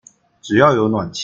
[0.41, 1.19] 只要有暖氣